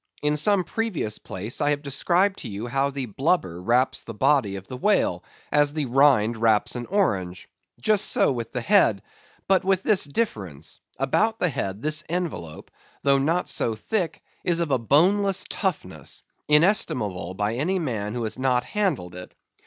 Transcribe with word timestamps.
In 0.23 0.35
some 0.35 0.63
previous 0.63 1.19
place 1.19 1.61
I 1.61 1.69
have 1.69 1.83
described 1.83 2.39
to 2.39 2.49
you 2.49 2.65
how 2.65 2.89
the 2.89 3.05
blubber 3.05 3.61
wraps 3.61 4.03
the 4.03 4.15
body 4.15 4.55
of 4.55 4.65
the 4.67 4.75
whale, 4.75 5.23
as 5.51 5.73
the 5.73 5.85
rind 5.85 6.37
wraps 6.37 6.75
an 6.75 6.87
orange. 6.87 7.47
Just 7.79 8.05
so 8.05 8.31
with 8.31 8.51
the 8.51 8.61
head; 8.61 9.03
but 9.47 9.63
with 9.63 9.83
this 9.83 10.05
difference: 10.05 10.79
about 10.97 11.37
the 11.37 11.49
head 11.49 11.83
this 11.83 12.03
envelope, 12.09 12.71
though 13.03 13.19
not 13.19 13.47
so 13.47 13.75
thick, 13.75 14.23
is 14.43 14.59
of 14.59 14.71
a 14.71 14.79
boneless 14.79 15.43
toughness, 15.47 16.23
inestimable 16.47 17.35
by 17.35 17.53
any 17.53 17.77
man 17.77 18.15
who 18.15 18.23
has 18.23 18.39
not 18.39 18.63
handled 18.63 19.13
it. 19.13 19.31